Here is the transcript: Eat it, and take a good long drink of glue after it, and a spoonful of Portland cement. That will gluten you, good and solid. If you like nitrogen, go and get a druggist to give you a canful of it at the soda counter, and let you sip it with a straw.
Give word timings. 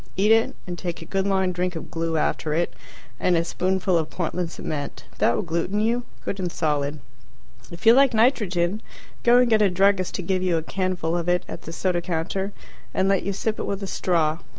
Eat 0.17 0.31
it, 0.31 0.55
and 0.65 0.79
take 0.79 1.03
a 1.03 1.05
good 1.05 1.27
long 1.27 1.51
drink 1.51 1.75
of 1.75 1.91
glue 1.91 2.17
after 2.17 2.55
it, 2.55 2.73
and 3.19 3.37
a 3.37 3.45
spoonful 3.45 3.99
of 3.99 4.09
Portland 4.09 4.49
cement. 4.49 5.03
That 5.19 5.35
will 5.35 5.43
gluten 5.43 5.79
you, 5.79 6.05
good 6.25 6.39
and 6.39 6.51
solid. 6.51 7.01
If 7.69 7.85
you 7.85 7.93
like 7.93 8.11
nitrogen, 8.11 8.81
go 9.21 9.37
and 9.37 9.47
get 9.47 9.61
a 9.61 9.69
druggist 9.69 10.15
to 10.15 10.23
give 10.23 10.41
you 10.41 10.57
a 10.57 10.63
canful 10.63 11.15
of 11.19 11.29
it 11.29 11.45
at 11.47 11.61
the 11.61 11.71
soda 11.71 12.01
counter, 12.01 12.51
and 12.95 13.07
let 13.07 13.21
you 13.21 13.31
sip 13.31 13.59
it 13.59 13.67
with 13.67 13.83
a 13.83 13.87
straw. 13.87 14.39